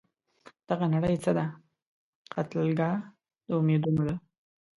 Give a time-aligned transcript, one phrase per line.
[0.69, 1.45] دغه نړۍ څه ده؟
[2.33, 2.97] قتلګاه
[3.45, 4.15] د امیدونو ده